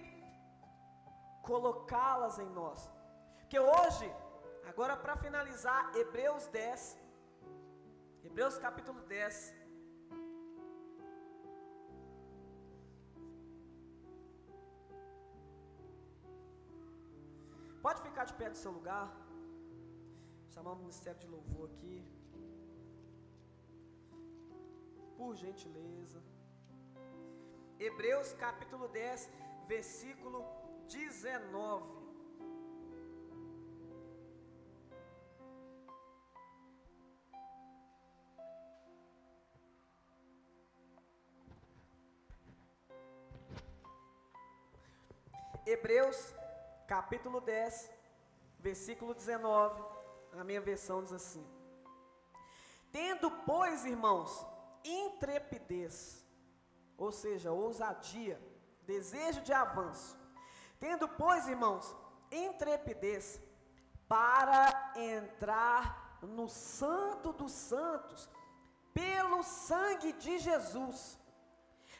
[1.43, 2.89] colocá-las em nós.
[3.37, 4.11] Porque hoje,
[4.67, 6.97] agora para finalizar, Hebreus 10,
[8.23, 9.62] Hebreus capítulo 10,
[18.23, 19.07] ficar de pé do seu lugar.
[20.53, 21.95] Chamar o ministério de louvor aqui.
[25.17, 26.21] Por gentileza.
[27.79, 29.29] Hebreus capítulo 10,
[29.67, 30.45] versículo
[30.87, 32.03] 19.
[45.65, 46.33] Hebreus
[46.87, 47.89] capítulo 10,
[48.63, 49.83] versículo 19,
[50.39, 51.45] a minha versão diz assim:
[52.91, 54.31] Tendo, pois, irmãos,
[54.83, 56.25] intrepidez,
[56.97, 58.41] ou seja, ousadia,
[58.83, 60.17] desejo de avanço.
[60.79, 61.95] Tendo, pois, irmãos,
[62.31, 63.41] intrepidez
[64.07, 68.29] para entrar no Santo dos Santos,
[68.93, 71.19] pelo sangue de Jesus,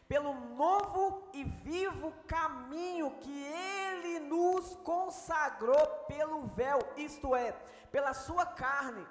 [0.07, 7.51] pelo novo e vivo caminho que Ele nos consagrou pelo véu, isto é,
[7.91, 9.05] pela Sua carne,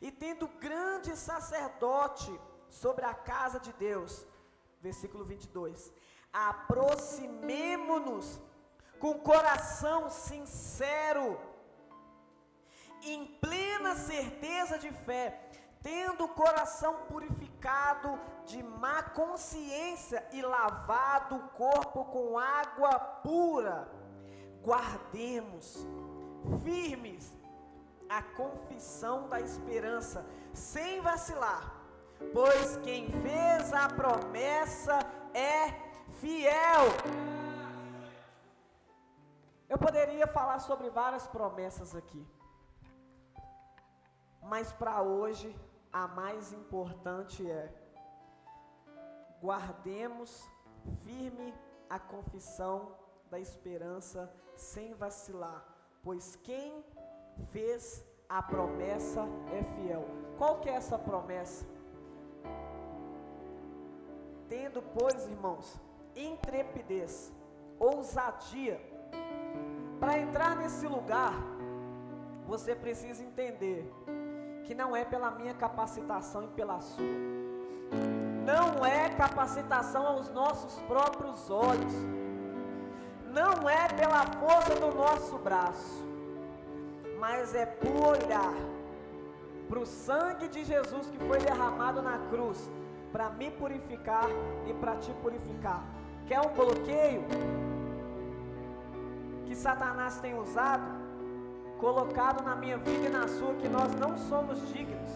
[0.00, 4.26] e tendo grande sacerdote sobre a casa de Deus,
[4.80, 5.92] versículo 22,
[6.32, 8.40] aproximemo-nos
[8.98, 11.38] com coração sincero,
[13.02, 15.48] em plena certeza de fé,
[15.82, 17.45] tendo o coração purificado
[18.46, 23.88] de má consciência e lavado o corpo com água pura,
[24.62, 25.84] guardemos
[26.62, 27.34] firmes
[28.08, 31.74] a confissão da esperança, sem vacilar,
[32.32, 35.00] pois quem fez a promessa
[35.34, 35.72] é
[36.20, 36.84] fiel.
[39.68, 42.24] Eu poderia falar sobre várias promessas aqui,
[44.40, 45.52] mas para hoje
[45.92, 47.72] a mais importante é:
[49.40, 50.48] guardemos
[51.04, 51.54] firme
[51.88, 52.96] a confissão
[53.30, 55.64] da esperança sem vacilar,
[56.02, 56.84] pois quem
[57.50, 60.04] fez a promessa é fiel.
[60.38, 61.66] Qual que é essa promessa?
[64.48, 65.76] Tendo, pois, irmãos,
[66.14, 67.32] intrepidez,
[67.78, 68.80] ousadia,
[69.98, 71.32] para entrar nesse lugar,
[72.46, 73.92] você precisa entender
[74.66, 77.04] que não é pela minha capacitação e pela sua.
[78.44, 81.94] Não é capacitação aos nossos próprios olhos.
[83.32, 86.04] Não é pela força do nosso braço.
[87.18, 88.54] Mas é por olhar
[89.68, 92.70] para o sangue de Jesus que foi derramado na cruz
[93.12, 94.28] para me purificar
[94.66, 95.82] e para te purificar.
[96.26, 97.24] Quer um bloqueio
[99.44, 101.05] que Satanás tem usado?
[101.78, 105.10] Colocado na minha vida e na sua que nós não somos dignos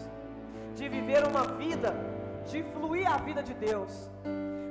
[0.75, 1.93] de viver uma vida,
[2.45, 4.09] de fluir a vida de Deus,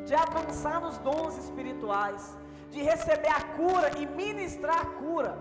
[0.07, 2.37] de avançar nos dons espirituais,
[2.71, 5.39] de receber a cura e ministrar a cura.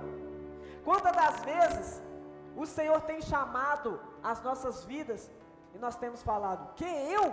[0.84, 2.04] Quantas das vezes
[2.56, 5.32] o Senhor tem chamado as nossas vidas
[5.74, 7.32] e nós temos falado, que eu?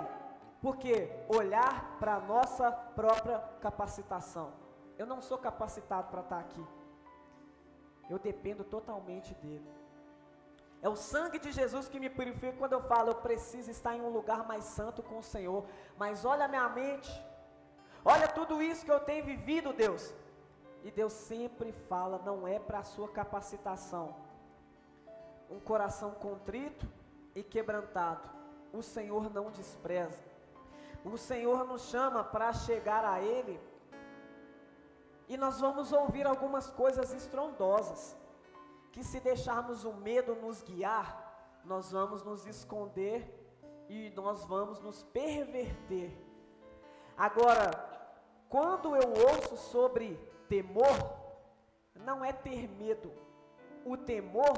[0.60, 4.52] Porque olhar para a nossa própria capacitação.
[4.98, 6.64] Eu não sou capacitado para estar aqui.
[8.08, 9.68] Eu dependo totalmente dele.
[10.82, 14.00] É o sangue de Jesus que me purifica quando eu falo, eu preciso estar em
[14.00, 15.64] um lugar mais santo com o Senhor.
[15.96, 17.10] Mas olha a minha mente,
[18.04, 20.14] olha tudo isso que eu tenho vivido, Deus.
[20.84, 24.14] E Deus sempre fala, não é para a sua capacitação.
[25.50, 26.86] Um coração contrito
[27.34, 28.28] e quebrantado,
[28.72, 30.24] o Senhor não despreza.
[31.04, 33.60] O Senhor nos chama para chegar a Ele
[35.28, 38.16] e nós vamos ouvir algumas coisas estrondosas,
[38.92, 43.32] que se deixarmos o medo nos guiar, nós vamos nos esconder
[43.88, 46.16] e nós vamos nos perverter.
[47.16, 47.70] Agora,
[48.48, 50.16] quando eu ouço sobre
[50.48, 50.96] temor,
[51.94, 53.12] não é ter medo.
[53.84, 54.54] O temor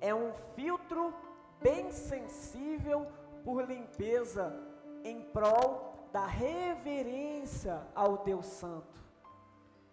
[0.00, 1.14] é um filtro
[1.60, 3.06] bem sensível
[3.44, 4.52] por limpeza
[5.04, 9.11] em prol da reverência ao Deus Santo.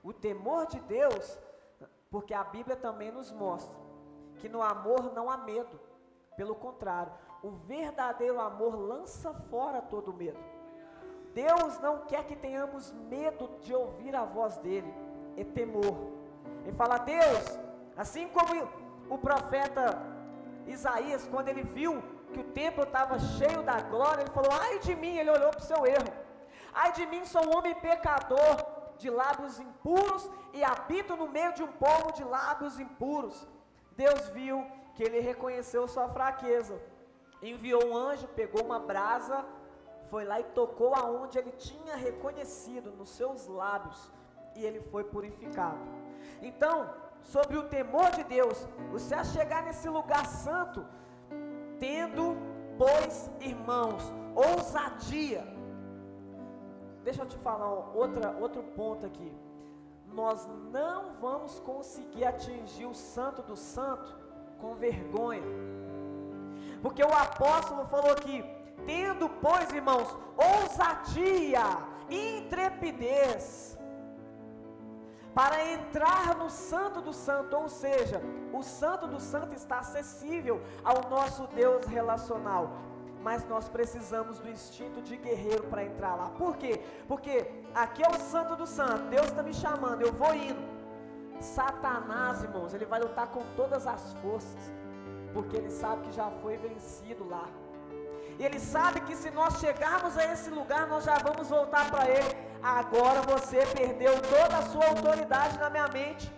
[0.04, 1.38] O temor de Deus,
[2.10, 3.76] porque a Bíblia também nos mostra
[4.38, 5.80] que no amor não há medo.
[6.36, 7.12] Pelo contrário,
[7.44, 10.40] o verdadeiro amor lança fora todo medo.
[11.34, 14.92] Deus não quer que tenhamos medo de ouvir a voz dele,
[15.38, 15.96] é temor.
[16.66, 17.60] Ele fala, Deus,
[17.96, 18.68] assim como
[19.10, 20.02] o profeta
[20.66, 22.02] Isaías, quando ele viu
[22.34, 25.60] que o templo estava cheio da glória, ele falou: Ai de mim, ele olhou para
[25.60, 26.14] o seu erro.
[26.74, 28.56] Ai de mim, sou um homem pecador
[29.00, 33.48] de lábios impuros e habito no meio de um povo de lábios impuros.
[34.04, 34.58] Deus viu
[34.94, 36.76] que ele reconheceu sua fraqueza,
[37.42, 39.46] enviou um anjo, pegou uma brasa,
[40.10, 44.12] foi lá e tocou aonde ele tinha reconhecido, nos seus lábios,
[44.56, 45.80] e ele foi purificado.
[46.42, 50.86] Então, sobre o temor de Deus, você a chegar nesse lugar santo,
[51.80, 52.36] tendo,
[52.78, 54.04] pois, irmãos,
[54.36, 55.42] ousadia,
[57.10, 57.70] Deixa eu te falar
[58.02, 59.32] outra, outro ponto aqui.
[60.14, 64.16] Nós não vamos conseguir atingir o santo do santo
[64.62, 65.42] com vergonha.
[66.84, 68.38] Porque o apóstolo falou aqui:
[68.86, 70.16] tendo, pois, irmãos,
[70.52, 71.64] ousadia,
[72.12, 73.76] intrepidez,
[75.34, 78.22] para entrar no Santo do Santo, ou seja,
[78.54, 82.70] o Santo do Santo está acessível ao nosso Deus relacional.
[83.22, 86.30] Mas nós precisamos do instinto de guerreiro para entrar lá.
[86.30, 86.82] Por quê?
[87.08, 90.64] Porque aqui é o Santo do Santo, Deus está me chamando, eu vou indo.
[91.42, 94.72] Satanás, irmãos, ele vai lutar com todas as forças,
[95.34, 97.48] porque ele sabe que já foi vencido lá.
[98.40, 102.10] E ele sabe que se nós chegarmos a esse lugar, nós já vamos voltar para
[102.10, 102.38] ele.
[102.64, 106.32] Agora você perdeu toda a sua autoridade na minha mente.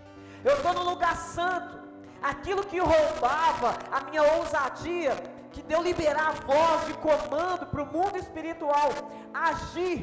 [0.43, 1.79] Eu estou no lugar santo.
[2.21, 5.13] Aquilo que roubava a minha ousadia,
[5.53, 8.89] que deu liberar a voz de comando para o mundo espiritual,
[9.33, 9.99] agir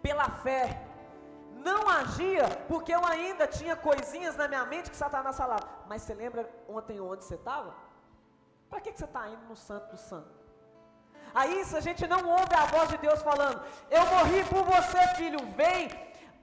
[0.00, 0.64] pela fé.
[1.68, 5.66] Não agia porque eu ainda tinha coisinhas na minha mente que Satanás falava.
[5.88, 7.74] Mas você lembra ontem onde você estava?
[8.68, 10.42] Para que, que você está indo no Santo do Santo?
[11.34, 15.02] Aí, se a gente não ouve a voz de Deus falando, eu morri por você,
[15.16, 15.90] filho, vem,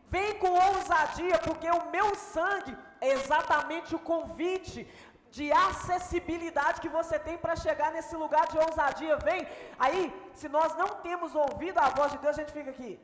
[0.10, 4.88] vem com ousadia, porque o meu sangue é exatamente o convite
[5.32, 9.16] de acessibilidade que você tem para chegar nesse lugar de ousadia.
[9.18, 9.48] Vem.
[9.78, 10.02] Aí,
[10.34, 13.00] se nós não temos ouvido a voz de Deus, a gente fica aqui.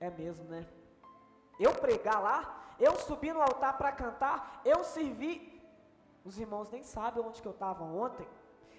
[0.00, 0.66] É mesmo, né?
[1.58, 2.38] Eu pregar lá,
[2.78, 5.36] eu subir no altar para cantar, eu servir.
[6.24, 8.26] Os irmãos nem sabem onde que eu estava ontem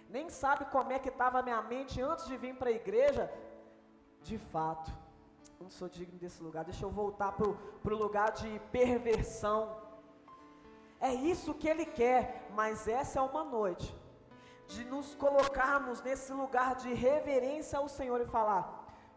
[0.10, 3.32] nem sabe como é que estava a minha mente antes de vir para a igreja,
[4.22, 4.92] de fato,
[5.60, 9.85] não sou digno desse lugar, deixa eu voltar para o lugar de perversão.
[11.08, 12.24] É isso que ele quer,
[12.60, 13.88] mas essa é uma noite
[14.74, 18.64] de nos colocarmos nesse lugar de reverência ao Senhor e falar: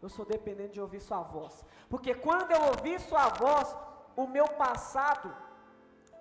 [0.03, 1.53] Eu sou dependente de ouvir Sua voz,
[1.91, 3.75] porque quando eu ouvir Sua voz,
[4.23, 5.29] o meu passado,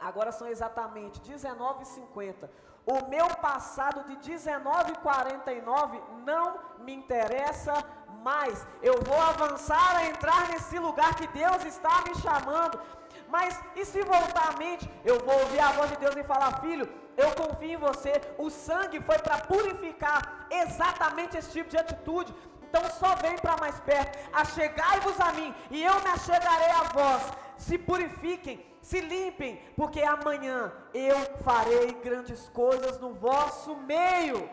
[0.09, 2.49] agora são exatamente 19h50
[2.97, 7.75] o meu passado de 1949 não me interessa
[8.23, 8.67] mais.
[8.83, 12.81] Eu vou avançar a entrar nesse lugar que Deus está me chamando.
[13.29, 16.61] Mas e se voltar a mente, eu vou ouvir a voz de Deus e falar:
[16.61, 18.13] Filho, eu confio em você.
[18.39, 22.35] O sangue foi para purificar exatamente esse tipo de atitude.
[22.63, 24.19] Então só vem para mais perto.
[24.33, 27.23] Achegai-vos a mim, e eu me achegarei a vós.
[27.57, 34.49] Se purifiquem, se limpem, porque amanhã eu farei grandes coisas no vosso meio.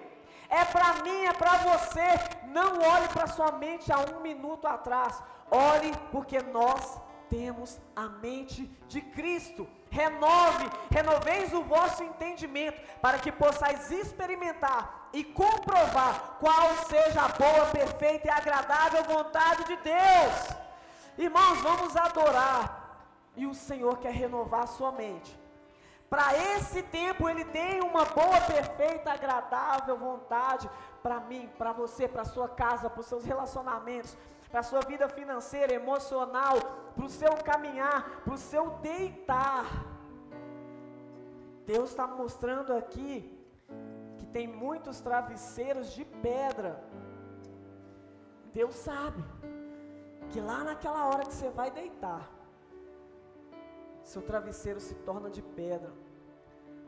[0.50, 2.08] É para mim, é para você.
[2.48, 5.22] Não olhe para sua mente há um minuto atrás.
[5.52, 7.00] Olhe, porque nós
[7.30, 9.68] temos a mente de Cristo.
[9.90, 17.66] Renove, renoveis o vosso entendimento, para que possais experimentar e comprovar qual seja a boa,
[17.68, 20.66] perfeita e agradável vontade de Deus.
[21.18, 22.86] Irmãos, vamos adorar
[23.38, 25.40] e o Senhor quer renovar a sua mente.
[26.10, 30.70] Para esse tempo, Ele tem uma boa, perfeita, agradável vontade
[31.02, 34.16] para mim, para você, para sua casa, para os seus relacionamentos,
[34.50, 36.56] para a sua vida financeira, emocional,
[36.96, 39.66] para o seu caminhar, para o seu deitar.
[41.66, 43.14] Deus está mostrando aqui
[44.18, 46.84] que tem muitos travesseiros de pedra.
[48.54, 49.24] Deus sabe
[50.30, 52.30] que lá naquela hora que você vai deitar,
[54.04, 55.92] seu travesseiro se torna de pedra,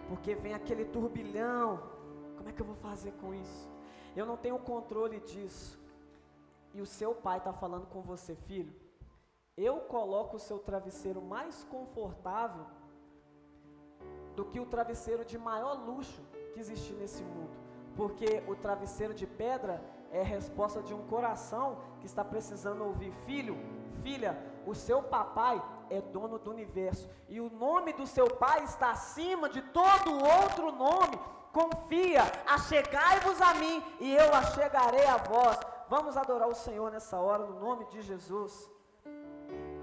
[0.08, 1.82] porque vem aquele turbilhão.
[2.38, 3.68] Como é que eu vou fazer com isso?
[4.16, 5.80] Eu não tenho controle disso.
[6.78, 8.72] E o seu pai está falando com você, filho.
[9.68, 12.66] Eu coloco o seu travesseiro mais confortável
[14.36, 16.22] do que o travesseiro de maior luxo
[16.54, 17.56] que existe nesse mundo.
[17.96, 23.12] Porque o travesseiro de pedra é a resposta de um coração que está precisando ouvir:
[23.26, 23.58] Filho,
[24.04, 25.60] filha, o seu papai
[25.90, 30.72] é dono do universo e o nome do seu pai está acima de todo outro
[30.72, 31.18] nome.
[31.52, 35.58] Confia, achegai-vos a mim e eu achegarei a vós.
[35.90, 38.70] Vamos adorar o Senhor nessa hora, no nome de Jesus.